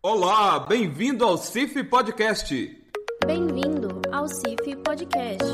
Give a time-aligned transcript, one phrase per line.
[0.00, 2.54] Olá, bem-vindo ao CIF Podcast.
[3.26, 5.44] Bem-vindo ao CIF Podcast.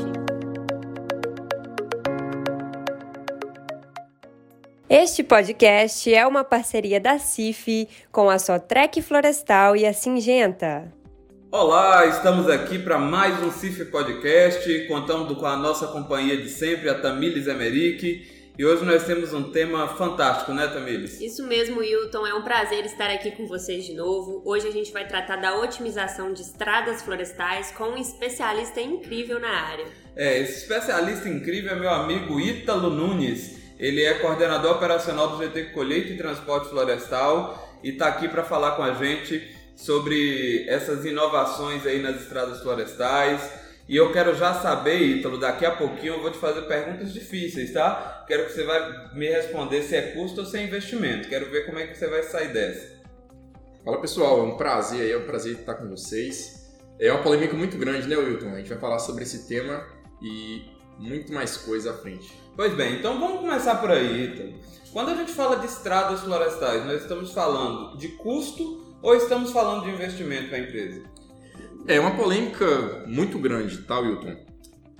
[4.87, 10.93] Este podcast é uma parceria da CIF com a Sotrec Florestal e a Singenta.
[11.51, 14.87] Olá, estamos aqui para mais um CIF Podcast.
[14.87, 18.34] Contamos com a nossa companhia de sempre, a Tamires Emerick.
[18.57, 21.19] E hoje nós temos um tema fantástico, né, Tamires?
[21.19, 22.25] Isso mesmo, Hilton.
[22.25, 24.41] É um prazer estar aqui com vocês de novo.
[24.45, 29.49] Hoje a gente vai tratar da otimização de estradas florestais com um especialista incrível na
[29.49, 29.85] área.
[30.15, 33.57] É, esse especialista incrível é meu amigo Ítalo Nunes.
[33.77, 38.77] Ele é coordenador operacional do GT Colheita e Transporte Florestal e está aqui para falar
[38.77, 44.99] com a gente sobre essas inovações aí nas estradas florestais e eu quero já saber,
[44.99, 48.23] Ítalo, daqui a pouquinho eu vou te fazer perguntas difíceis, tá?
[48.27, 51.29] Quero que você vai me responder se é custo ou se é investimento.
[51.29, 52.95] Quero ver como é que você vai sair dessa.
[53.83, 56.75] Fala pessoal, é um prazer, é um prazer estar com vocês.
[56.99, 58.49] É uma polêmica muito grande, né, Wilton?
[58.53, 59.85] A gente vai falar sobre esse tema
[60.19, 60.65] e
[60.97, 62.33] muito mais coisa à frente.
[62.55, 64.53] Pois bem, então vamos começar por aí, Ítalo.
[64.91, 69.83] Quando a gente fala de estradas florestais, nós estamos falando de custo ou estamos falando
[69.83, 71.03] de investimento para a empresa?
[71.87, 74.35] É uma polêmica muito grande, tá, Wilton?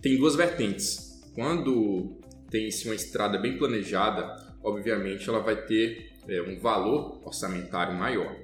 [0.03, 1.23] Tem duas vertentes.
[1.33, 2.19] Quando
[2.51, 8.35] tem-se uma estrada bem planejada, obviamente ela vai ter é, um valor orçamentário maior,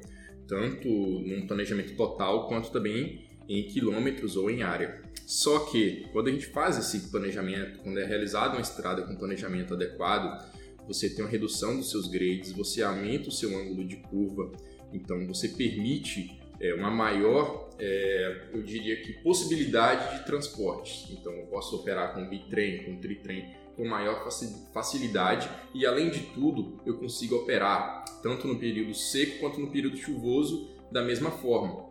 [0.47, 5.03] tanto num planejamento total quanto também em quilômetros ou em área.
[5.27, 9.75] Só que quando a gente faz esse planejamento, quando é realizada uma estrada com planejamento
[9.75, 10.49] adequado,
[10.87, 14.51] você tem uma redução dos seus grades, você aumenta o seu ângulo de curva,
[14.91, 21.11] então você permite é, uma maior, é, eu diria que, possibilidade de transporte.
[21.11, 24.29] Então, eu posso operar com bitrem, com tritrem, com maior
[24.71, 29.97] facilidade e, além de tudo, eu consigo operar tanto no período seco quanto no período
[29.97, 31.89] chuvoso da mesma forma.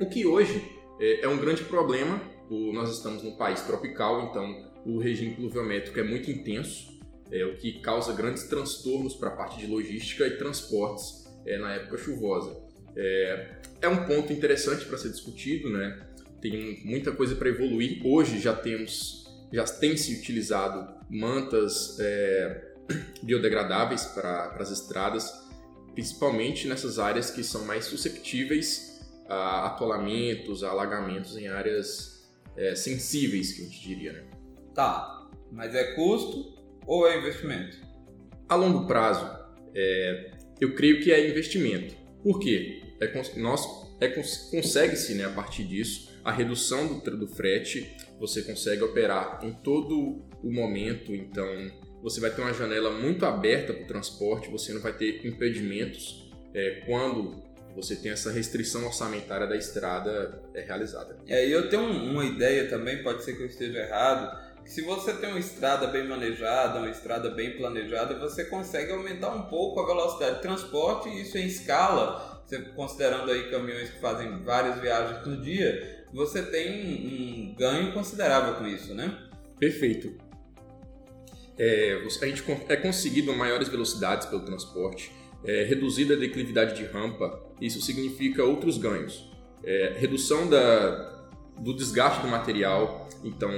[0.00, 0.64] O que hoje
[0.98, 2.18] é, é um grande problema,
[2.50, 6.98] nós estamos num país tropical, então o regime pluviométrico é muito intenso,
[7.30, 11.74] é o que causa grandes transtornos para a parte de logística e transportes é, na
[11.74, 12.56] época chuvosa.
[12.96, 16.06] É, é um ponto interessante para ser discutido, né?
[16.40, 18.00] Tem muita coisa para evoluir.
[18.04, 22.72] Hoje já temos, já tem se utilizado mantas é,
[23.22, 25.32] biodegradáveis para as estradas,
[25.94, 33.52] principalmente nessas áreas que são mais susceptíveis a atolamentos, a alagamentos em áreas é, sensíveis,
[33.52, 34.24] que a gente diria, né?
[34.74, 36.56] Tá, mas é custo
[36.86, 37.76] ou é investimento?
[38.48, 39.28] A longo prazo,
[39.74, 40.30] é,
[40.60, 41.94] eu creio que é investimento.
[42.22, 42.87] Por quê?
[43.00, 43.66] É, nós,
[44.00, 49.52] é, consegue-se, né, a partir disso, a redução do, do frete, você consegue operar em
[49.52, 51.46] todo o momento, então
[52.02, 56.30] você vai ter uma janela muito aberta para o transporte, você não vai ter impedimentos
[56.54, 57.42] é, quando
[57.74, 61.16] você tem essa restrição orçamentária da estrada é, realizada.
[61.28, 64.82] É, e eu tenho uma ideia também, pode ser que eu esteja errado, que se
[64.82, 69.80] você tem uma estrada bem manejada, uma estrada bem planejada, você consegue aumentar um pouco
[69.80, 74.80] a velocidade de transporte e isso em escala você considerando aí caminhões que fazem várias
[74.80, 79.28] viagens por dia, você tem um ganho considerável com isso, né?
[79.58, 80.16] Perfeito.
[81.58, 85.12] É, a gente é conseguido maiores velocidades pelo transporte,
[85.44, 89.28] é, reduzida a declividade de rampa, isso significa outros ganhos.
[89.62, 93.50] É, redução da, do desgaste do material, então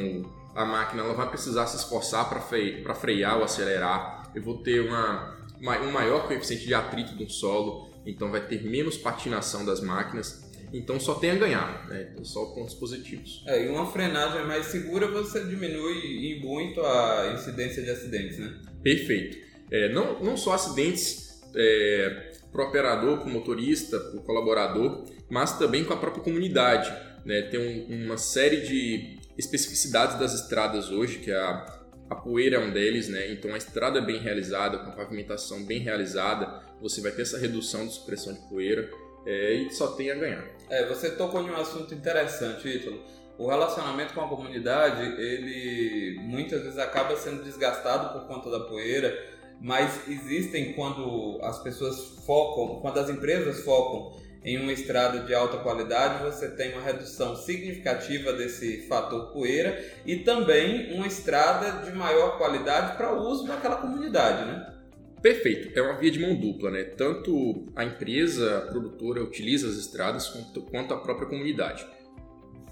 [0.55, 4.31] a máquina ela vai precisar se esforçar para frear ou acelerar.
[4.35, 8.97] Eu vou ter uma, um maior coeficiente de atrito do solo, então vai ter menos
[8.97, 10.49] patinação das máquinas.
[10.73, 12.11] Então só tem a ganhar, né?
[12.13, 13.43] Então, só pontos positivos.
[13.47, 18.57] É, e uma frenagem mais segura você diminui muito a incidência de acidentes, né?
[18.83, 19.37] Perfeito.
[19.71, 25.05] É, não, não só acidentes é, para o operador, para o motorista, para o colaborador,
[25.29, 26.93] mas também com a própria comunidade.
[27.25, 27.43] Né?
[27.43, 31.80] Tem um, uma série de especificidades das estradas hoje, que é a
[32.11, 33.31] a poeira é um deles, né?
[33.31, 37.87] Então a estrada bem realizada, com a pavimentação bem realizada, você vai ter essa redução
[37.87, 38.91] de supressão de poeira
[39.25, 40.45] é, e só tem a ganhar.
[40.69, 43.01] É, você tocou em um assunto interessante, Ítalo.
[43.39, 49.17] O relacionamento com a comunidade, ele muitas vezes acaba sendo desgastado por conta da poeira,
[49.61, 55.59] mas existem quando as pessoas focam, quando as empresas focam em uma estrada de alta
[55.59, 62.39] qualidade, você tem uma redução significativa desse fator poeira e também uma estrada de maior
[62.39, 64.75] qualidade para o uso daquela comunidade, né?
[65.21, 66.85] Perfeito, é uma via de mão dupla, né?
[66.85, 71.87] Tanto a empresa a produtora utiliza as estradas quanto, quanto a própria comunidade.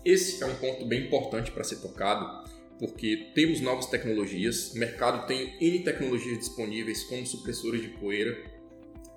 [0.02, 2.48] Esse é um ponto bem importante para ser tocado,
[2.78, 8.38] porque temos novas tecnologias, o mercado tem N tecnologias disponíveis como supressores de poeira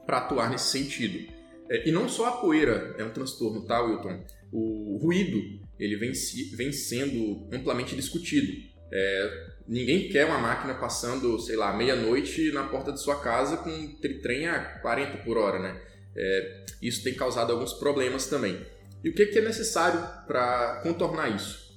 [0.05, 1.31] para atuar nesse sentido.
[1.71, 4.25] É, e não só a poeira é um transtorno, tá, Wilton?
[4.51, 5.39] O ruído,
[5.79, 6.11] ele vem,
[6.57, 8.51] vem sendo amplamente discutido.
[8.93, 13.95] É, ninguém quer uma máquina passando, sei lá, meia-noite na porta de sua casa com
[14.21, 15.81] trem a 40 por hora, né?
[16.13, 18.59] É, isso tem causado alguns problemas também.
[19.01, 21.71] E o que, que é necessário para contornar isso?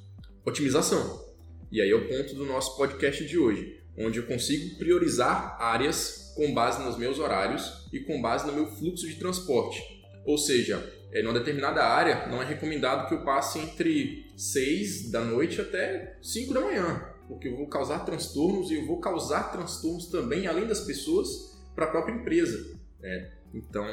[0.44, 1.25] Otimização.
[1.70, 6.24] E aí é o ponto do nosso podcast de hoje, onde eu consigo priorizar áreas
[6.34, 9.82] com base nos meus horários e com base no meu fluxo de transporte.
[10.25, 10.82] Ou seja,
[11.12, 16.19] em uma determinada área não é recomendado que eu passe entre 6 da noite até
[16.22, 20.66] 5 da manhã, porque eu vou causar transtornos e eu vou causar transtornos também, além
[20.66, 22.76] das pessoas, para a própria empresa.
[23.00, 23.30] Né?
[23.52, 23.87] Então,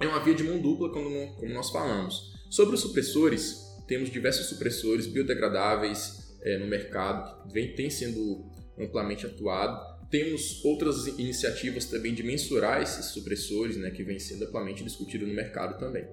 [0.00, 2.32] é uma via de mão dupla, como, como nós falamos.
[2.50, 8.44] Sobre os supressores, temos diversos supressores biodegradáveis é, no mercado, que vem, tem sendo
[8.78, 9.91] amplamente atuado.
[10.12, 15.32] Temos outras iniciativas também de mensurar esses supressores, né, que vem sendo amplamente discutido no
[15.32, 16.06] mercado também.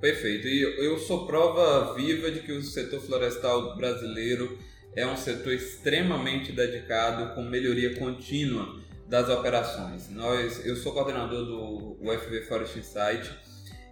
[0.00, 0.46] Perfeito.
[0.46, 4.56] E eu sou prova viva de que o setor florestal brasileiro
[4.94, 10.08] é um setor extremamente dedicado com melhoria contínua das operações.
[10.10, 13.30] Nós, eu sou coordenador do UFV Forest Insight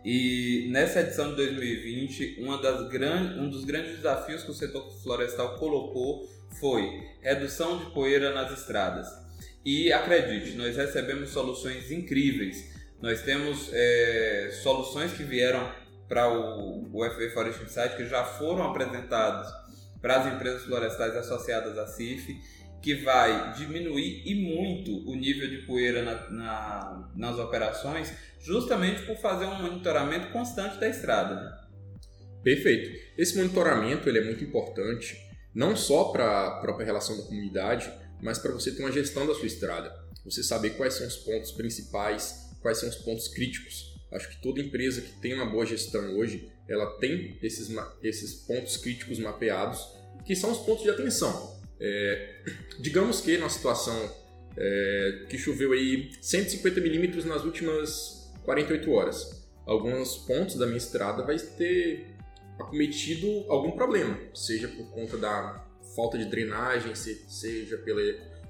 [0.04, 4.88] e nessa edição de 2020, uma das gran, um dos grandes desafios que o setor
[5.02, 6.30] florestal colocou
[6.60, 9.27] foi redução de poeira nas estradas.
[9.70, 12.72] E acredite, nós recebemos soluções incríveis.
[13.02, 15.70] Nós temos é, soluções que vieram
[16.08, 19.46] para o, UFV Forest Insight que já foram apresentadas
[20.00, 22.34] para as empresas florestais associadas à CIF
[22.80, 28.10] que vai diminuir e muito o nível de poeira na, na, nas operações,
[28.40, 31.34] justamente por fazer um monitoramento constante da estrada.
[31.34, 31.58] Né?
[32.42, 32.98] Perfeito.
[33.18, 35.14] Esse monitoramento ele é muito importante,
[35.54, 39.34] não só para a própria relação da comunidade, mas para você ter uma gestão da
[39.34, 39.94] sua estrada.
[40.24, 43.96] Você saber quais são os pontos principais, quais são os pontos críticos.
[44.10, 47.68] Acho que toda empresa que tem uma boa gestão hoje, ela tem esses,
[48.02, 49.86] esses pontos críticos mapeados,
[50.24, 51.58] que são os pontos de atenção.
[51.80, 52.42] É,
[52.80, 54.14] digamos que na situação
[54.56, 61.22] é, que choveu aí 150 milímetros nas últimas 48 horas, alguns pontos da minha estrada
[61.22, 62.06] vai ter
[62.58, 68.02] acometido algum problema, seja por conta da falta de drenagem, seja pela,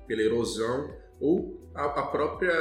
[0.07, 2.53] pela erosão ou a, a própria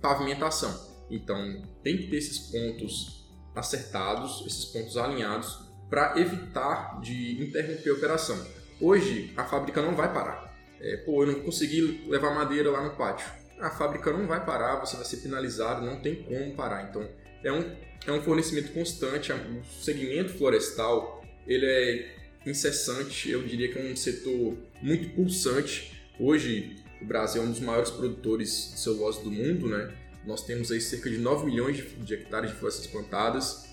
[0.00, 0.88] pavimentação.
[1.10, 7.94] Então tem que ter esses pontos acertados, esses pontos alinhados para evitar de interromper a
[7.94, 8.46] operação.
[8.80, 10.56] Hoje, a fábrica não vai parar.
[10.80, 13.28] É, pô, eu não consegui levar madeira lá no pátio.
[13.58, 16.88] A fábrica não vai parar, você vai ser penalizado, não tem como parar.
[16.88, 17.06] Então,
[17.44, 19.32] é um, é um fornecimento constante.
[19.32, 25.92] O segmento florestal, ele é incessante, eu diria que é um setor muito pulsante.
[26.18, 29.92] Hoje, o Brasil é um dos maiores produtores de celulose do mundo, né?
[30.26, 33.64] Nós temos aí cerca de 9 milhões de, hectares de florestas plantadas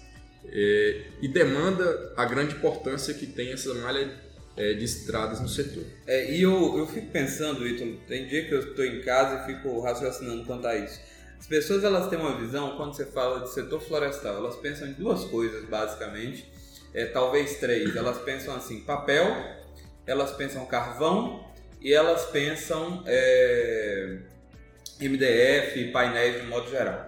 [0.45, 4.17] é, e demanda a grande importância que tem essa malha
[4.55, 5.83] é, de estradas no setor.
[6.05, 9.55] É, e eu, eu fico pensando, Ítalo, tem dia que eu estou em casa e
[9.55, 10.99] fico raciocinando quanto a isso.
[11.37, 14.93] As pessoas elas têm uma visão, quando você fala de setor florestal, elas pensam em
[14.93, 16.49] duas coisas basicamente,
[16.93, 17.95] é, talvez três.
[17.95, 19.25] Elas pensam assim, papel,
[20.05, 21.45] elas pensam carvão
[21.81, 24.19] e elas pensam é,
[24.99, 27.07] MDF, painéis de modo geral.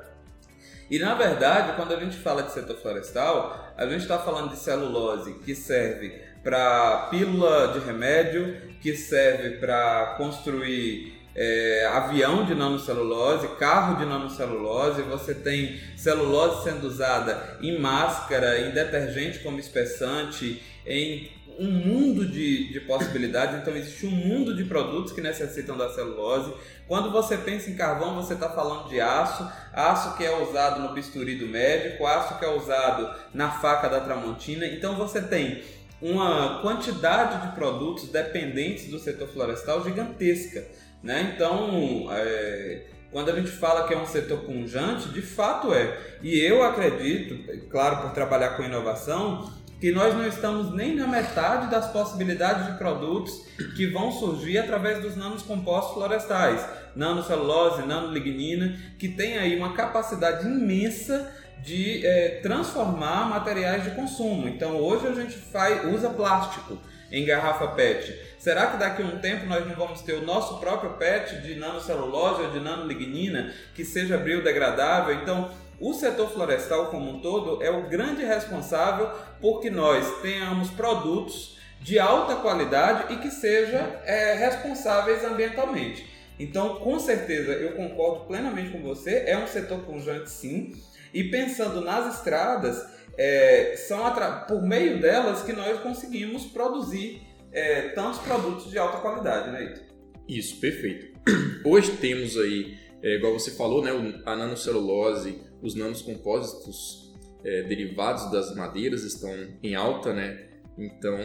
[0.89, 4.57] E na verdade, quando a gente fala de setor florestal, a gente está falando de
[4.57, 13.47] celulose que serve para pílula de remédio, que serve para construir é, avião de nanocelulose,
[13.57, 21.31] carro de nanocelulose, você tem celulose sendo usada em máscara, em detergente como espessante, em
[21.57, 26.53] um mundo de, de possibilidades, então existe um mundo de produtos que necessitam da celulose.
[26.87, 30.93] Quando você pensa em carvão, você está falando de aço, aço que é usado no
[30.93, 34.65] bisturi do médico, aço que é usado na faca da tramontina.
[34.65, 35.63] Então você tem
[36.01, 40.65] uma quantidade de produtos dependentes do setor florestal gigantesca.
[41.01, 41.33] Né?
[41.33, 45.97] Então, é, quando a gente fala que é um setor punjante, de fato é.
[46.21, 51.71] E eu acredito, claro, por trabalhar com inovação, que nós não estamos nem na metade
[51.71, 53.45] das possibilidades de produtos
[53.77, 56.65] que vão surgir através dos nanos compostos florestais,
[56.95, 64.47] nanocelulose, nanolignina, que tem aí uma capacidade imensa de é, transformar materiais de consumo.
[64.47, 66.77] Então hoje a gente faz, usa plástico
[67.11, 68.19] em garrafa PET.
[68.37, 71.55] Será que daqui a um tempo nós não vamos ter o nosso próprio PET de
[71.55, 75.15] nanocelulose ou de nanolignina que seja biodegradável?
[75.15, 80.69] Então o setor florestal como um todo é o grande responsável por que nós tenhamos
[80.69, 86.05] produtos de alta qualidade e que sejam é, responsáveis ambientalmente.
[86.37, 90.73] Então, com certeza, eu concordo plenamente com você, é um setor pungente sim,
[91.13, 92.85] E pensando nas estradas,
[93.19, 93.99] é, são
[94.47, 97.21] por meio delas que nós conseguimos produzir
[97.51, 99.81] é, tantos produtos de alta qualidade, né, Ito?
[100.25, 101.19] Isso, perfeito.
[101.65, 103.91] Hoje temos aí, é, igual você falou, né,
[104.25, 110.47] a nanocelulose, os nanocompósitos é, derivados das madeiras estão em alta, né?
[110.77, 111.17] Então,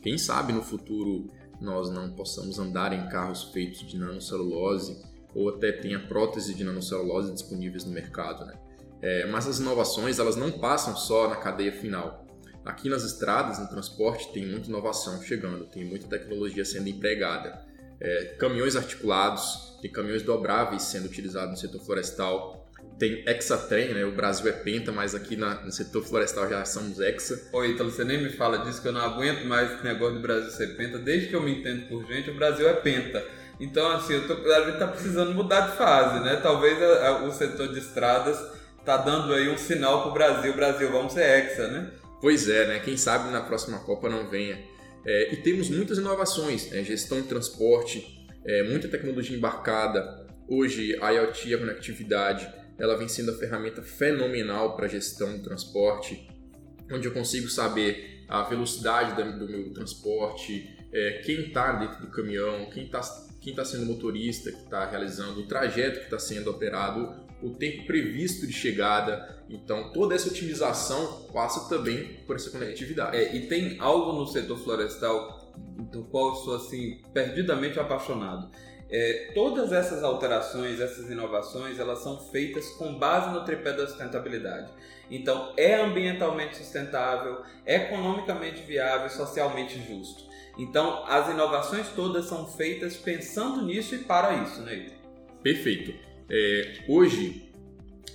[0.00, 1.26] quem sabe no futuro
[1.60, 5.02] nós não possamos andar em carros feitos de nanocelulose
[5.34, 8.54] ou até tenha prótese de nanocelulose disponíveis no mercado, né?
[9.00, 12.26] É, mas as inovações elas não passam só na cadeia final.
[12.64, 17.66] Aqui nas estradas, no transporte, tem muita inovação chegando, tem muita tecnologia sendo empregada.
[18.00, 24.04] É, caminhões articulados, tem caminhões dobráveis sendo utilizados no setor florestal, tem Exatrem, né?
[24.04, 27.48] O Brasil é penta, mas aqui na, no setor florestal já somos Hexa.
[27.52, 30.20] Oi, então você nem me fala disso que eu não aguento mais esse negócio do
[30.20, 30.98] Brasil ser penta.
[30.98, 33.24] Desde que eu me entendo por gente, o Brasil é penta.
[33.60, 36.36] Então, assim, eu tô, a gente tá precisando mudar de fase, né?
[36.42, 38.57] Talvez a, a, o setor de estradas
[38.88, 40.54] tá dando aí um sinal pro Brasil.
[40.54, 41.90] Brasil, vamos ser Hexa, né?
[42.22, 42.78] Pois é, né?
[42.78, 44.58] Quem sabe na próxima Copa não venha.
[45.04, 46.82] É, e temos muitas inovações, né?
[46.82, 50.26] gestão de transporte, é, muita tecnologia embarcada.
[50.48, 56.26] Hoje, a IoT, a conectividade, ela vem sendo a ferramenta fenomenal para gestão do transporte,
[56.90, 62.70] onde eu consigo saber a velocidade do meu transporte, é, quem está dentro do caminhão,
[62.70, 63.02] quem está
[63.40, 67.86] quem tá sendo motorista, que está realizando o trajeto que está sendo operado, o tempo
[67.86, 69.36] previsto de chegada.
[69.48, 73.16] Então, toda essa otimização passa também por essa conectividade.
[73.16, 75.52] É, e tem algo no setor florestal
[75.90, 78.50] do qual eu sou assim perdidamente apaixonado
[78.90, 84.70] é, todas essas alterações, essas inovações, elas são feitas com base no tripé da sustentabilidade.
[85.10, 90.24] Então, é ambientalmente sustentável, economicamente viável socialmente justo.
[90.56, 94.86] Então, as inovações todas são feitas pensando nisso e para isso, né?
[95.42, 96.07] Perfeito.
[96.30, 97.50] É, hoje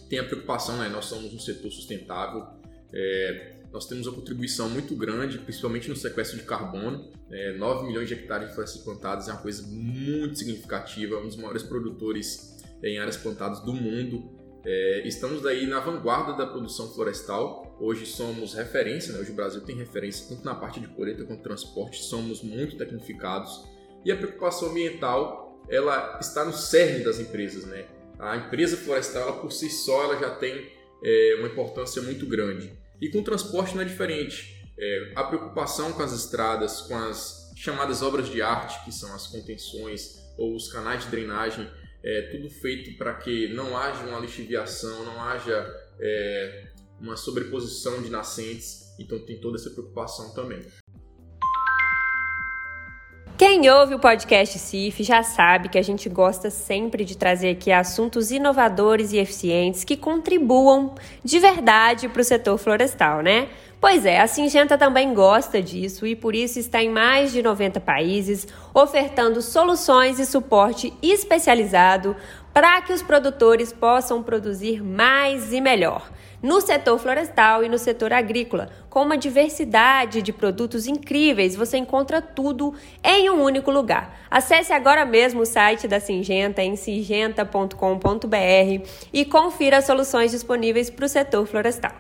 [0.10, 0.90] tem a preocupação, né?
[0.90, 2.46] Nós somos um setor sustentável.
[2.94, 7.12] É, nós temos uma contribuição muito grande, principalmente no sequestro de carbono.
[7.32, 11.36] É, 9 milhões de hectares de florestas plantadas é uma coisa muito significativa, um dos
[11.36, 14.32] maiores produtores em áreas plantadas do mundo.
[14.64, 17.76] É, estamos daí na vanguarda da produção florestal.
[17.80, 19.20] Hoje somos referência, né?
[19.20, 23.68] hoje o Brasil tem referência tanto na parte de colheita quanto transporte, somos muito tecnificados.
[24.06, 27.86] E a preocupação ambiental, ela está no cerne das empresas, né?
[28.20, 30.72] A empresa florestal, ela, por si só, ela já tem
[31.04, 32.72] é, uma importância muito grande.
[33.02, 34.64] E com o transporte não é diferente.
[34.78, 39.28] É, a preocupação com as estradas, com as chamadas obras de arte, que são as
[39.28, 41.70] contenções ou os canais de drenagem,
[42.04, 45.66] é tudo feito para que não haja uma lixiviação, não haja
[46.00, 46.68] é,
[47.00, 48.94] uma sobreposição de nascentes.
[49.00, 50.62] Então tem toda essa preocupação também.
[53.46, 57.74] Quem ouve o podcast CIF já sabe que a gente gosta sempre de trazer aqui
[57.74, 63.50] assuntos inovadores e eficientes que contribuam de verdade para o setor florestal, né?
[63.82, 67.82] Pois é, a Singenta também gosta disso e por isso está em mais de 90
[67.82, 72.16] países ofertando soluções e suporte especializado
[72.54, 76.08] para que os produtores possam produzir mais e melhor
[76.44, 78.70] no setor florestal e no setor agrícola.
[78.90, 84.20] Com uma diversidade de produtos incríveis, você encontra tudo em um único lugar.
[84.30, 91.06] Acesse agora mesmo o site da Singenta em singenta.com.br e confira as soluções disponíveis para
[91.06, 91.94] o setor florestal.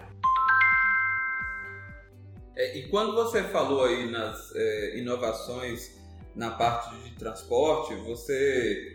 [2.56, 5.98] É, e quando você falou aí nas é, inovações
[6.36, 8.93] na parte de transporte, você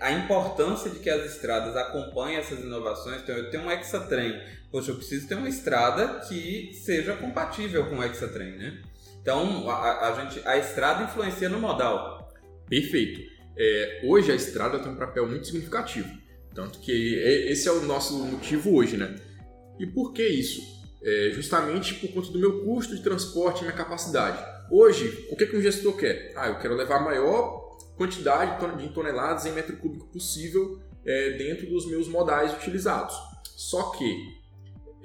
[0.00, 3.22] a importância de que as estradas acompanhem essas inovações.
[3.22, 7.98] Então, eu tenho um Exatrem, poxa, eu preciso ter uma estrada que seja compatível com
[7.98, 8.82] o Exatrem, né?
[9.20, 12.32] Então, a, a, gente, a estrada influencia no modal.
[12.68, 13.20] Perfeito.
[13.56, 16.08] É, hoje a estrada tem um papel muito significativo,
[16.54, 17.16] tanto que
[17.48, 19.16] esse é o nosso motivo hoje, né?
[19.78, 20.78] E por que isso?
[21.02, 24.44] É justamente por conta do meu custo de transporte e minha capacidade.
[24.70, 26.32] Hoje, o que, que um gestor quer?
[26.36, 27.67] Ah, eu quero levar maior
[27.98, 33.14] quantidade de toneladas em metro cúbico possível é, dentro dos meus modais utilizados.
[33.56, 34.38] Só que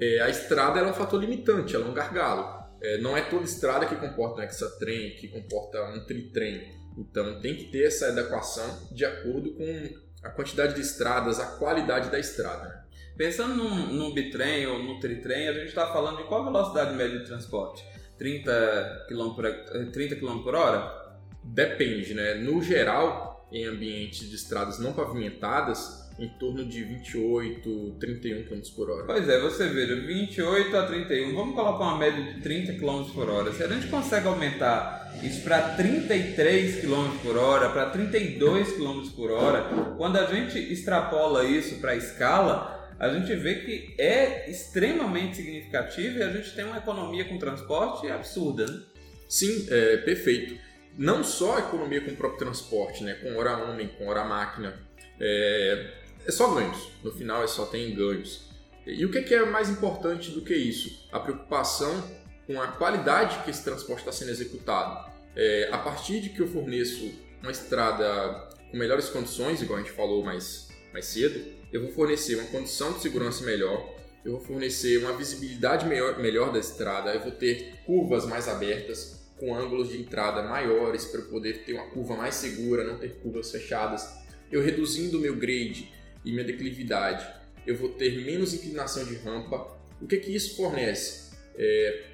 [0.00, 2.64] é, a estrada é um fator limitante, ela é um gargalo.
[2.80, 6.72] É, não é toda estrada que comporta um hexatrem, que comporta um tritrem.
[6.96, 12.10] Então tem que ter essa adequação de acordo com a quantidade de estradas, a qualidade
[12.10, 12.84] da estrada.
[13.16, 17.18] Pensando num, num bitrem ou no tritrem, a gente está falando de qual velocidade média
[17.18, 17.84] de transporte?
[18.18, 19.44] 30 km por,
[19.92, 21.03] 30 km por hora?
[21.44, 22.34] Depende, né?
[22.34, 28.90] No geral, em ambientes de estradas não pavimentadas, em torno de 28, 31 km por
[28.90, 29.04] hora.
[29.04, 33.28] Pois é, você veja, 28 a 31, vamos colocar uma média de 30 km por
[33.28, 33.52] hora.
[33.52, 39.30] Se a gente consegue aumentar isso para 33 km por hora, para 32 km por
[39.32, 39.62] hora,
[39.96, 46.18] quando a gente extrapola isso para a escala, a gente vê que é extremamente significativo
[46.18, 48.66] e a gente tem uma economia com transporte absurda.
[48.66, 48.80] Né?
[49.28, 50.54] Sim, é, perfeito.
[50.96, 54.78] Não só a economia com o próprio transporte, né, com hora homem, com hora máquina,
[55.20, 55.92] é,
[56.26, 56.90] é só ganhos.
[57.02, 58.48] No final é só tem ganhos.
[58.86, 61.08] E o que é mais importante do que isso?
[61.10, 62.04] A preocupação
[62.46, 65.10] com a qualidade que esse transporte está sendo executado.
[65.34, 69.92] É, a partir de que eu forneço uma estrada com melhores condições, igual a gente
[69.92, 74.98] falou mais, mais cedo, eu vou fornecer uma condição de segurança melhor, eu vou fornecer
[74.98, 80.00] uma visibilidade melhor, melhor da estrada, eu vou ter curvas mais abertas, com ângulos de
[80.00, 84.08] entrada maiores para eu poder ter uma curva mais segura, não ter curvas fechadas.
[84.50, 85.92] Eu reduzindo meu grade
[86.24, 87.26] e minha declividade,
[87.66, 89.76] eu vou ter menos inclinação de rampa.
[90.00, 91.34] O que que isso fornece?
[91.56, 92.04] É,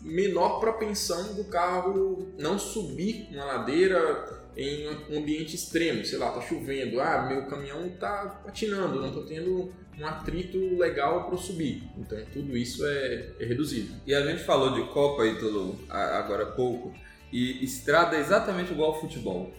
[0.00, 6.40] menor propensão do carro não subir uma ladeira em um ambiente extremo, sei lá, tá
[6.40, 11.82] chovendo, ah, meu caminhão tá patinando, não tô tendo um atrito legal para subir.
[11.96, 13.94] Então tudo isso é, é, reduzido.
[14.06, 16.92] E a gente falou de Copa, Ítalo, agora há pouco,
[17.32, 19.52] e estrada é exatamente igual ao futebol.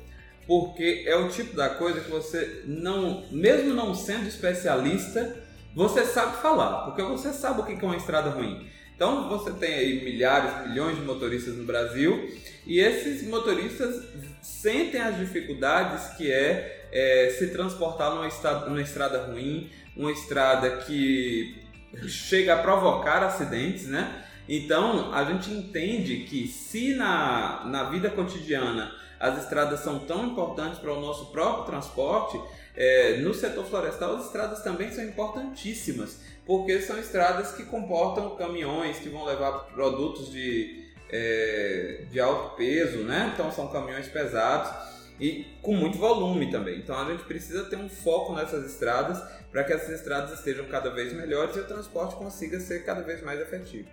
[0.47, 5.37] Porque é o tipo da coisa que você não, mesmo não sendo especialista,
[5.73, 8.67] você sabe falar, porque você sabe o que é uma estrada ruim.
[8.95, 12.29] Então você tem aí milhares, milhões de motoristas no Brasil
[12.67, 14.03] e esses motoristas
[14.41, 20.77] sentem as dificuldades que é, é se transportar numa estrada, numa estrada ruim, uma estrada
[20.77, 21.61] que
[22.07, 24.25] chega a provocar acidentes, né?
[24.47, 30.79] Então a gente entende que se na, na vida cotidiana as estradas são tão importantes
[30.79, 32.41] para o nosso próprio transporte,
[32.75, 38.97] é, no setor florestal as estradas também são importantíssimas porque são estradas que comportam caminhões
[38.99, 43.31] que vão levar produtos de, é, de alto peso, né?
[43.33, 44.71] Então são caminhões pesados
[45.19, 46.79] e com muito volume também.
[46.79, 50.89] Então a gente precisa ter um foco nessas estradas para que essas estradas estejam cada
[50.89, 53.87] vez melhores e o transporte consiga ser cada vez mais efetivo.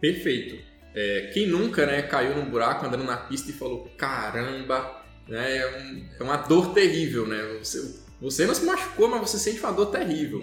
[0.00, 0.58] Perfeito.
[0.94, 5.78] É, quem nunca né, caiu num buraco andando na pista e falou caramba, né, é,
[5.78, 7.58] um, é uma dor terrível, né?
[7.58, 10.42] Você, você não se machucou, mas você sente uma dor terrível.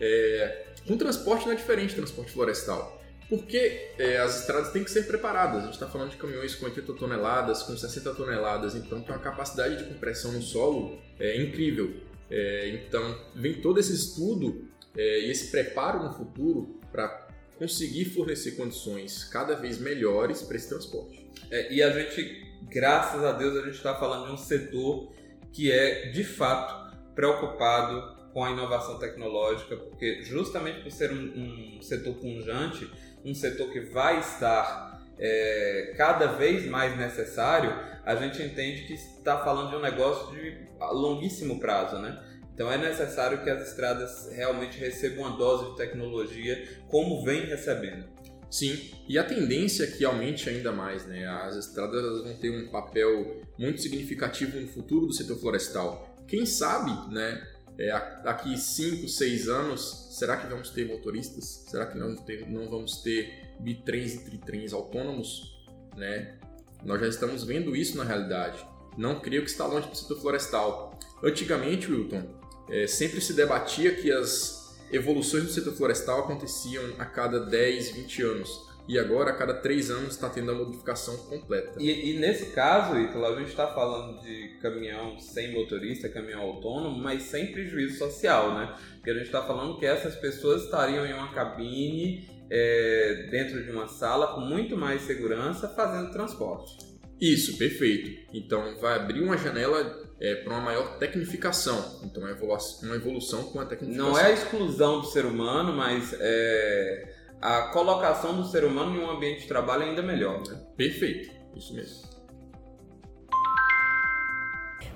[0.00, 3.01] É, com transporte não é diferente transporte florestal.
[3.32, 5.62] Porque é, as estradas têm que ser preparadas.
[5.62, 9.22] A gente está falando de caminhões com 80 toneladas, com 60 toneladas, então tem uma
[9.22, 11.94] capacidade de compressão no solo é, incrível.
[12.30, 18.50] É, então vem todo esse estudo é, e esse preparo no futuro para conseguir fornecer
[18.50, 21.26] condições cada vez melhores para esse transporte.
[21.50, 25.10] É, e a gente, graças a Deus, a gente está falando de um setor
[25.54, 31.82] que é de fato preocupado com a inovação tecnológica, porque justamente por ser um, um
[31.82, 32.90] setor punjante,
[33.24, 37.72] um setor que vai estar é, cada vez mais necessário,
[38.04, 42.20] a gente entende que está falando de um negócio de longuíssimo prazo, né?
[42.54, 48.04] Então é necessário que as estradas realmente recebam uma dose de tecnologia como vem recebendo.
[48.50, 51.26] Sim, e a tendência é que aumente ainda mais, né?
[51.26, 56.14] As estradas vão ter um papel muito significativo no futuro do setor florestal.
[56.28, 57.42] Quem sabe, né,
[57.78, 57.90] é,
[58.22, 61.64] daqui 5, 6 anos, será que vamos ter motoristas?
[61.68, 65.64] Será que não, ter, não vamos ter bitrens e tritrens autônomos?
[65.96, 66.38] Né?
[66.84, 68.64] Nós já estamos vendo isso na realidade.
[68.96, 70.98] Não creio que está longe do setor florestal.
[71.22, 72.24] Antigamente, Wilton,
[72.68, 78.22] é, sempre se debatia que as evoluções do setor florestal aconteciam a cada 10, 20
[78.22, 81.74] anos e agora a cada três anos está tendo a modificação completa.
[81.78, 86.98] E, e nesse caso, Ítalo, a gente está falando de caminhão sem motorista, caminhão autônomo,
[86.98, 88.74] mas sem prejuízo social, né?
[88.94, 93.70] Porque a gente está falando que essas pessoas estariam em uma cabine é, dentro de
[93.70, 96.76] uma sala com muito mais segurança fazendo transporte.
[97.20, 98.20] Isso, perfeito.
[98.34, 102.00] Então vai abrir uma janela é, para uma maior tecnificação.
[102.02, 102.34] Então é
[102.82, 104.10] uma evolução com a tecnificação.
[104.10, 107.11] Não é a exclusão do ser humano, mas é
[107.42, 110.40] a colocação do ser humano em um ambiente de trabalho é ainda melhor.
[110.48, 110.60] Né?
[110.76, 112.12] Perfeito, isso mesmo.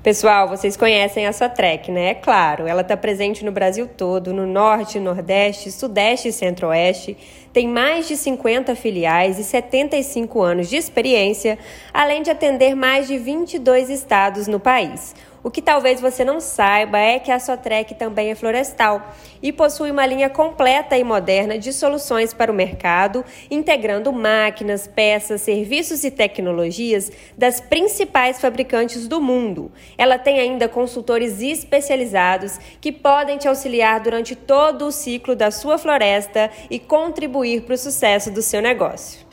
[0.01, 2.11] Pessoal, vocês conhecem a Sotrec, né?
[2.11, 7.17] É claro, ela está presente no Brasil todo, no Norte, Nordeste, Sudeste e Centro-Oeste.
[7.53, 11.59] Tem mais de 50 filiais e 75 anos de experiência,
[11.93, 15.13] além de atender mais de 22 estados no país.
[15.47, 19.93] O que talvez você não saiba é que a Sotrec também é florestal e possui
[19.93, 26.11] uma linha completa e moderna de soluções para o mercado, integrando máquinas, peças, serviços e
[26.11, 29.71] tecnologias das principais fabricantes do mundo.
[29.97, 35.79] Ela tem ainda consultores especializados que podem te auxiliar durante todo o ciclo da sua
[35.79, 39.25] floresta e contribuir para o sucesso do seu negócio.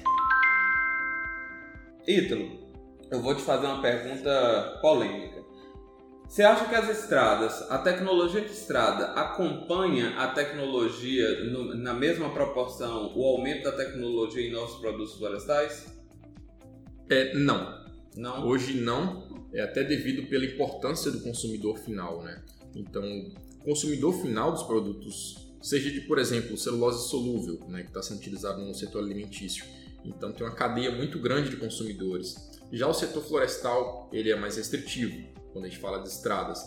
[2.08, 2.52] Ítalo,
[3.10, 5.33] eu vou te fazer uma pergunta polêmica.
[6.34, 12.34] Você acha que as estradas, a tecnologia de estrada acompanha a tecnologia no, na mesma
[12.34, 15.93] proporção, o aumento da tecnologia em novos produtos florestais?
[17.08, 17.86] É, não.
[18.17, 18.48] Não?
[18.48, 22.43] Hoje não, é até devido pela importância do consumidor final, né?
[22.76, 23.04] Então,
[23.62, 28.17] o consumidor final dos produtos, seja de, por exemplo, celulose solúvel, né, que está sendo
[28.17, 29.65] utilizado no setor alimentício,
[30.04, 32.36] então tem uma cadeia muito grande de consumidores.
[32.72, 36.61] Já o setor florestal, ele é mais restritivo, quando a gente fala de estradas.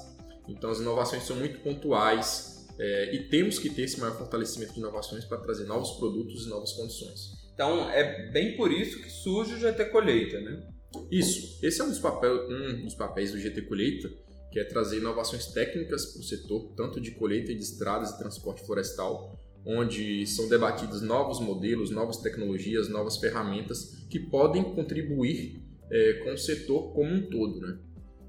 [0.48, 4.78] Então as inovações são muito pontuais é, e temos que ter esse maior fortalecimento de
[4.78, 7.32] inovações para trazer novos produtos e novas condições.
[7.52, 10.68] Então é bem por isso que surge o GT Colheita, né?
[11.10, 11.58] Isso.
[11.62, 14.10] Esse é um dos, papel, um dos papéis do GT Colheita,
[14.50, 18.64] que é trazer inovações técnicas para o setor, tanto de colheita de estradas e transporte
[18.64, 26.32] florestal, onde são debatidos novos modelos, novas tecnologias, novas ferramentas que podem contribuir é, com
[26.32, 27.60] o setor como um todo.
[27.60, 27.78] Né?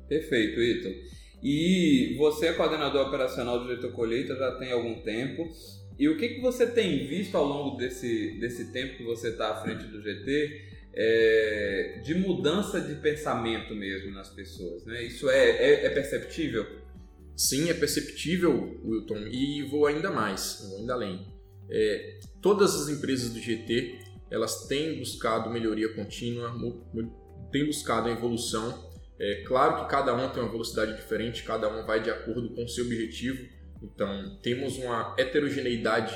[0.08, 1.18] Perfeito, Ito.
[1.44, 5.48] E você é coordenador operacional do GT Colheita já tem algum tempo.
[6.00, 9.52] E o que, que você tem visto ao longo desse, desse tempo que você está
[9.52, 10.62] à frente do GT
[10.94, 14.86] é, de mudança de pensamento mesmo nas pessoas?
[14.86, 15.04] Né?
[15.04, 16.66] Isso é, é, é perceptível?
[17.36, 21.28] Sim, é perceptível, Wilton, e vou ainda mais, vou ainda além.
[21.70, 26.54] É, todas as empresas do GT elas têm buscado melhoria contínua,
[27.52, 28.88] têm buscado a evolução
[29.20, 32.64] é claro que cada um tem uma velocidade diferente, cada um vai de acordo com
[32.64, 33.48] o seu objetivo.
[33.82, 36.14] Então, temos uma heterogeneidade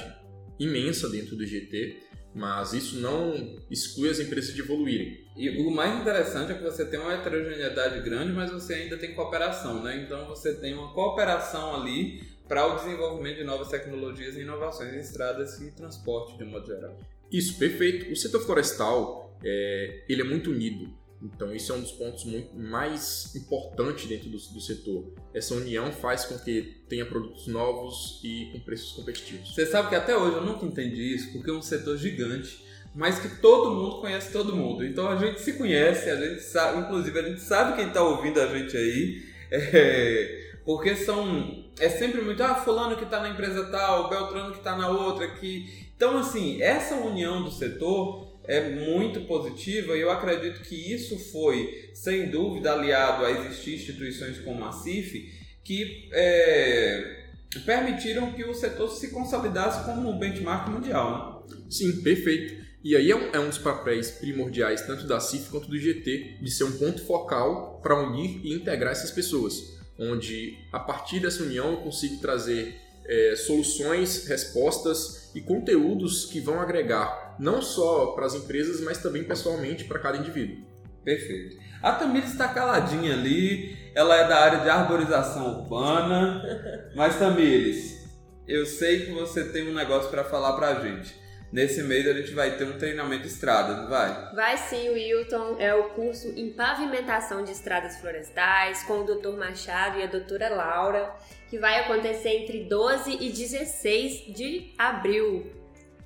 [0.59, 1.97] imensa dentro do GT,
[2.33, 5.25] mas isso não exclui as empresas de evoluírem.
[5.35, 9.13] E o mais interessante é que você tem uma heterogeneidade grande, mas você ainda tem
[9.13, 10.03] cooperação, né?
[10.03, 14.99] Então, você tem uma cooperação ali para o desenvolvimento de novas tecnologias e inovações em
[14.99, 16.97] estradas e transporte, de um modo geral.
[17.31, 18.11] Isso, perfeito.
[18.11, 20.93] O setor florestal, é, ele é muito unido.
[21.23, 25.13] Então, isso é um dos pontos muito mais importantes dentro do, do, setor.
[25.33, 29.53] Essa união faz com que tenha produtos novos e com preços competitivos.
[29.53, 33.19] Você sabe que até hoje eu nunca entendi isso, porque é um setor gigante, mas
[33.19, 34.83] que todo mundo conhece todo mundo.
[34.83, 38.39] Então, a gente se conhece, a gente sabe, inclusive, a gente sabe quem está ouvindo
[38.41, 39.31] a gente aí.
[39.53, 41.65] É, porque são.
[41.77, 42.41] É sempre muito.
[42.41, 45.27] Ah, Fulano que está na empresa tal, Beltrano que está na outra.
[45.27, 45.89] Que...
[45.93, 51.89] Então, assim, essa união do setor é muito positiva e eu acredito que isso foi,
[51.93, 55.31] sem dúvida, aliado a existir instituições como a CIF
[55.63, 57.27] que é,
[57.65, 61.45] permitiram que o setor se consolidasse como um benchmark mundial.
[61.49, 61.57] Né?
[61.69, 62.61] Sim, perfeito.
[62.83, 66.39] E aí é um, é um, dos papéis primordiais, tanto da CIF quanto do GT,
[66.41, 71.41] de ser um ponto focal para unir e integrar essas pessoas, onde a partir dessa
[71.41, 78.25] união eu consigo trazer é, soluções, respostas e conteúdos que vão agregar não só para
[78.25, 80.65] as empresas, mas também pessoalmente para cada indivíduo.
[81.03, 81.57] Perfeito.
[81.81, 86.43] A Tamires está caladinha ali, ela é da área de arborização urbana,
[86.95, 88.07] mas Tamires,
[88.47, 91.19] eu sei que você tem um negócio para falar para a gente.
[91.51, 94.33] Nesse mês a gente vai ter um treinamento de estrada, não vai?
[94.33, 95.57] Vai sim, Wilton.
[95.59, 99.37] É o curso em pavimentação de estradas florestais com o Dr.
[99.37, 101.13] Machado e a doutora Laura,
[101.49, 105.60] que vai acontecer entre 12 e 16 de abril.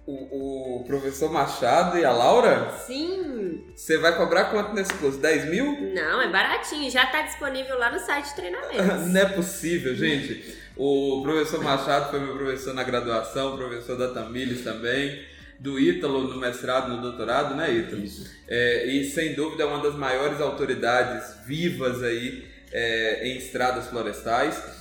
[0.08, 2.72] O, o professor Machado e a Laura?
[2.86, 3.64] Sim!
[3.76, 5.18] Você vai cobrar quanto nesse curso?
[5.18, 5.94] 10 mil?
[5.94, 6.90] Não, é baratinho.
[6.92, 8.84] Já está disponível lá no site de treinamento.
[9.10, 10.56] não é possível, gente.
[10.78, 15.26] O professor Machado foi meu professor na graduação, professor da Tamires também
[15.60, 18.04] do Ítalo no mestrado, no doutorado, né, Ítalo?
[18.04, 18.30] Isso.
[18.48, 24.75] É, e sem dúvida é uma das maiores autoridades vivas aí é, em estradas florestais.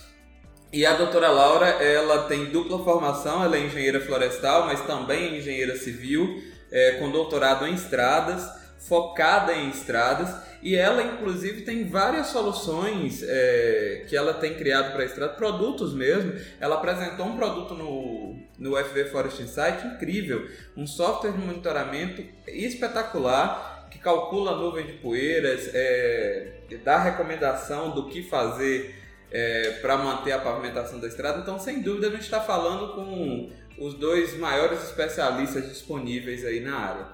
[0.75, 5.39] E a doutora Laura, ela tem dupla formação, ela é engenheira florestal, mas também é
[5.39, 8.45] engenheira civil, é, com doutorado em estradas,
[8.81, 15.05] focada em estradas e ela, inclusive, tem várias soluções é, que ela tem criado para
[15.05, 16.33] estrada, produtos mesmo.
[16.59, 20.45] Ela apresentou um produto no, no FV Forest Insight incrível,
[20.77, 28.09] um software de monitoramento espetacular que calcula a nuvem de poeiras, é, dá recomendação do
[28.09, 29.04] que fazer
[29.35, 31.41] é, para manter a pavimentação da estrada.
[31.41, 36.77] Então, sem dúvida, a gente está falando com os dois maiores especialistas disponíveis aí na
[36.77, 37.07] área.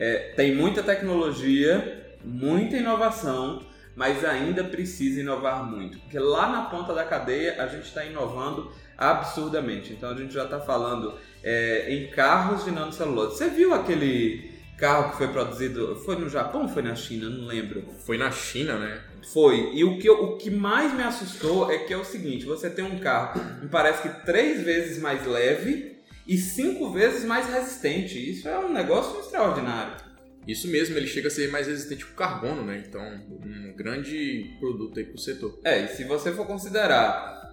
[0.00, 3.62] É, tem muita tecnologia, muita inovação,
[3.94, 5.98] mas ainda precisa inovar muito.
[6.00, 9.92] Porque lá na ponta da cadeia a gente está inovando absurdamente.
[9.92, 13.36] Então a gente já está falando é, em carros de nanocelulose.
[13.38, 15.96] Você viu aquele carro que foi produzido.
[16.04, 17.28] Foi no Japão ou foi na China?
[17.30, 17.84] Não lembro.
[18.04, 19.00] Foi na China, né?
[19.32, 19.70] Foi.
[19.74, 22.68] E o que, eu- o que mais me assustou é que é o seguinte: você
[22.68, 28.18] tem um carro, me parece que três vezes mais leve e cinco vezes mais resistente.
[28.30, 30.08] Isso é um negócio extraordinário.
[30.46, 32.82] Isso mesmo, ele chega a ser mais resistente ao carbono, né?
[32.88, 35.58] Então, um grande produto aí pro setor.
[35.62, 37.47] É, e se você for considerar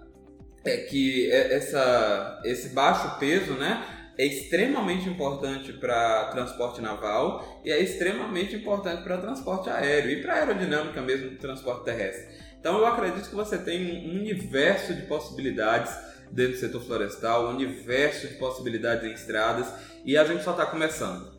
[0.65, 3.83] é que é- essa, esse baixo peso, né,
[4.17, 10.35] é extremamente importante para transporte naval e é extremamente importante para transporte aéreo e para
[10.35, 12.25] aerodinâmica mesmo do transporte terrestre.
[12.59, 15.93] Então eu acredito que você tem um universo de possibilidades
[16.31, 19.67] dentro do setor florestal, um universo de possibilidades em estradas
[20.03, 21.35] e a gente só está começando.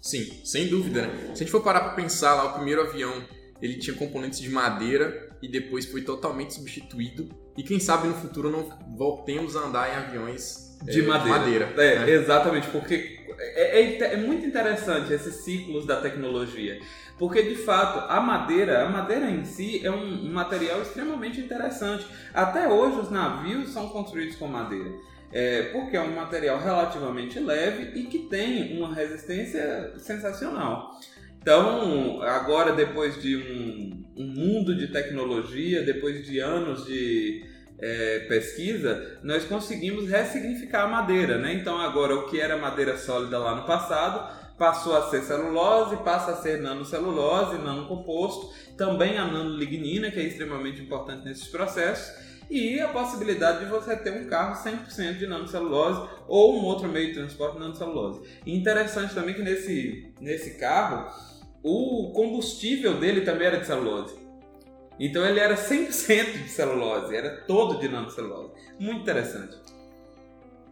[0.00, 1.08] Sim, sem dúvida, né?
[1.26, 3.24] Se a gente for parar pra pensar lá, o primeiro avião,
[3.60, 7.28] ele tinha componentes de madeira e depois foi totalmente substituído.
[7.56, 11.38] E quem sabe no futuro não voltemos a andar em aviões De é, madeira.
[11.38, 12.10] madeira, É, né?
[12.10, 16.78] exatamente, porque é, é- é muito interessante esses ciclos da tecnologia.
[17.18, 22.06] Porque de fato, a madeira, a madeira em si é um, um material extremamente interessante.
[22.34, 24.92] Até hoje os navios são construídos com madeira.
[25.32, 30.90] É, porque é um material relativamente leve e que tem uma resistência sensacional.
[31.46, 37.44] Então, agora depois de um, um mundo de tecnologia, depois de anos de
[37.78, 41.54] é, pesquisa, nós conseguimos ressignificar a madeira, né?
[41.54, 44.28] Então agora o que era madeira sólida lá no passado
[44.58, 50.82] passou a ser celulose, passa a ser nanocelulose, nanocomposto, também a nanolignina, que é extremamente
[50.82, 52.12] importante nesses processos,
[52.50, 57.08] e a possibilidade de você ter um carro 100% de nanocelulose ou um outro meio
[57.08, 58.22] de transporte nanocelulose.
[58.44, 61.35] E interessante também que nesse, nesse carro,
[61.68, 64.14] o combustível dele também era de celulose.
[65.00, 68.52] Então ele era 100% de celulose, era todo de nanocelulose.
[68.78, 69.56] Muito interessante.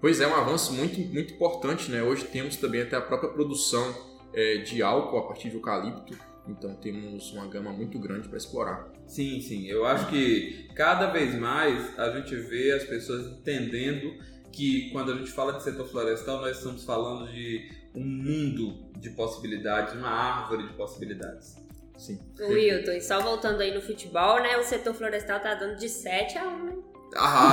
[0.00, 2.00] Pois é, um avanço muito, muito importante, né?
[2.00, 3.92] Hoje temos também até a própria produção
[4.32, 8.88] é, de álcool a partir de eucalipto, então temos uma gama muito grande para explorar.
[9.04, 9.66] Sim, sim.
[9.66, 14.14] Eu acho que cada vez mais a gente vê as pessoas entendendo
[14.52, 19.10] que quando a gente fala de setor florestal, nós estamos falando de um mundo de
[19.10, 21.56] possibilidades, uma árvore de possibilidades.
[21.96, 22.18] Sim.
[22.40, 24.56] Wilton, e só voltando aí no futebol, né?
[24.56, 26.73] O setor florestal tá dando de 7 a 1, né?
[27.16, 27.52] Ah,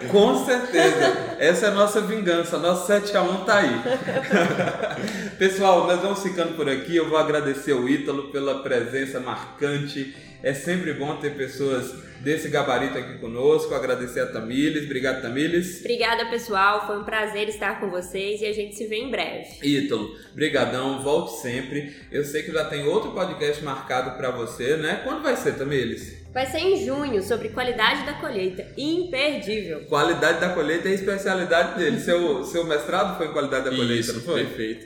[0.00, 1.36] com, cer- com certeza.
[1.38, 2.58] Essa é a nossa vingança.
[2.58, 3.80] Nosso 7x1 tá aí.
[5.38, 6.96] Pessoal, nós vamos ficando por aqui.
[6.96, 10.14] Eu vou agradecer ao Ítalo pela presença marcante.
[10.42, 13.74] É sempre bom ter pessoas desse gabarito aqui conosco.
[13.74, 14.84] Agradecer a Tamires.
[14.84, 15.80] Obrigado, Tamires.
[15.80, 16.86] Obrigada, pessoal.
[16.86, 19.46] Foi um prazer estar com vocês e a gente se vê em breve.
[19.62, 21.94] Ítalo, brigadão, volte sempre.
[22.12, 25.00] Eu sei que já tem outro podcast marcado pra você, né?
[25.02, 26.23] Quando vai ser, Tamires?
[26.34, 28.66] Vai ser em junho, sobre qualidade da colheita.
[28.76, 29.84] Imperdível.
[29.84, 32.00] Qualidade da colheita é a especialidade dele.
[32.00, 34.44] Seu, seu mestrado foi em qualidade da colheita, Isso, não foi?
[34.44, 34.84] perfeito.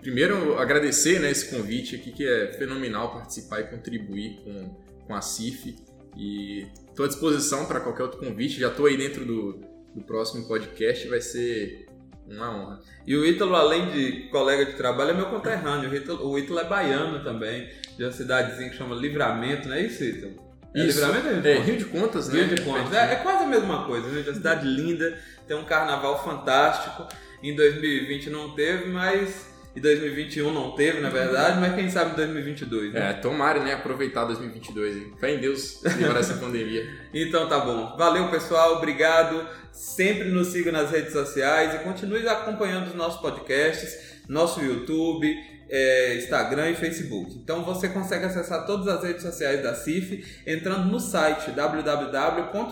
[0.00, 4.74] Primeiro, agradecer né, esse convite aqui, que é fenomenal participar e contribuir com,
[5.06, 5.76] com a CIF.
[6.16, 8.58] E estou à disposição para qualquer outro convite.
[8.58, 9.60] Já estou aí dentro do,
[9.94, 11.84] do próximo podcast, vai ser
[12.26, 12.80] uma honra.
[13.06, 15.90] E o Ítalo, além de colega de trabalho, é meu conterrâneo.
[15.90, 19.82] O Ítalo, o Ítalo é baiano também, de uma cidadezinha que chama Livramento, não é
[19.82, 20.45] isso, Ítalo?
[20.76, 21.00] É Isso.
[21.00, 21.66] Livramento ou Rio de É, Contas?
[21.66, 22.38] Rio de Contas, né?
[22.44, 22.92] Rio de Contas.
[22.92, 24.28] É, é quase a mesma coisa, gente.
[24.28, 27.06] Uma cidade linda, tem um carnaval fantástico.
[27.42, 29.54] Em 2020 não teve, mas.
[29.74, 33.10] Em 2021 não teve, na verdade, mas quem sabe em 2022, né?
[33.10, 33.74] É, tomara, né?
[33.74, 34.96] Aproveitar 2022.
[34.96, 35.12] hein?
[35.20, 36.86] Fé em Deus livrar essa pandemia.
[37.12, 37.94] Então tá bom.
[37.96, 38.76] Valeu, pessoal.
[38.76, 39.46] Obrigado.
[39.72, 45.36] Sempre nos siga nas redes sociais e continue acompanhando os nossos podcasts, nosso YouTube,
[45.68, 47.34] é, Instagram e Facebook.
[47.36, 52.66] Então você consegue acessar todas as redes sociais da CIF entrando no site www.cif.org.br.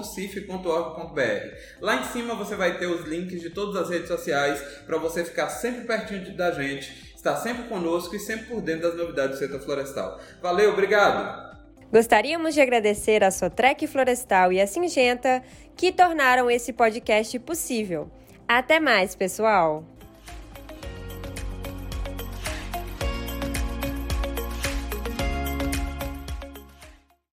[1.80, 5.24] Lá em cima você vai ter os links de todas as redes sociais para você
[5.24, 9.38] ficar sempre pertinho da gente, estar sempre conosco e sempre por dentro das novidades do
[9.38, 10.20] setor florestal.
[10.40, 11.54] Valeu, obrigado!
[11.92, 15.42] Gostaríamos de agradecer a Sotrec Florestal e a Singenta
[15.76, 18.10] que tornaram esse podcast possível.
[18.48, 19.93] Até mais, pessoal!